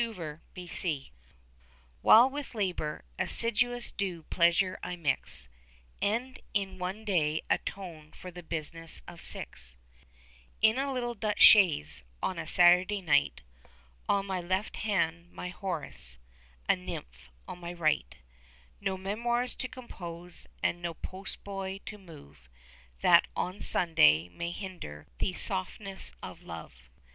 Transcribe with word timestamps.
THE 0.01 0.39
HAGUE 0.65 1.11
While 2.01 2.27
with 2.27 2.55
labour 2.55 3.05
assiduous 3.19 3.91
due 3.91 4.23
pleasure 4.31 4.79
I 4.81 4.95
mix, 4.95 5.47
And 6.01 6.39
in 6.55 6.79
one 6.79 7.05
day 7.05 7.41
atone 7.51 8.11
for 8.13 8.31
the 8.31 8.41
business 8.41 9.03
of 9.07 9.21
six, 9.21 9.77
In 10.59 10.79
a 10.79 10.91
little 10.91 11.13
Dutch 11.13 11.43
chaise, 11.43 12.01
on 12.23 12.39
a 12.39 12.47
Saturday 12.47 12.99
night, 13.03 13.43
On 14.09 14.25
my 14.25 14.41
left 14.41 14.77
hand 14.77 15.31
my 15.31 15.49
Horace, 15.49 16.17
a 16.67 16.75
nymph 16.75 17.29
on 17.47 17.59
my 17.59 17.71
right; 17.71 18.15
No 18.79 18.97
memoirs 18.97 19.53
to 19.57 19.67
compose, 19.67 20.47
and 20.63 20.81
no 20.81 20.95
post 20.95 21.43
boy 21.43 21.79
to 21.85 21.99
move, 21.99 22.49
That 23.01 23.27
on 23.35 23.61
Sunday 23.61 24.29
may 24.29 24.49
hinder 24.49 25.05
the 25.19 25.33
softness 25.35 26.11
of 26.23 26.41
love. 26.41 26.89